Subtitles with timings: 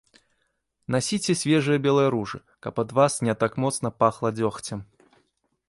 [0.95, 4.79] Насіце свежыя белыя ружы, каб ад вас не так моцна пахла дзёгцем.